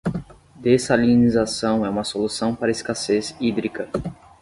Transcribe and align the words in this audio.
Dessalinização 0.55 1.85
é 1.85 1.89
uma 1.91 2.03
solução 2.03 2.55
para 2.55 2.69
a 2.69 2.71
escassez 2.71 3.35
hídrica 3.39 3.87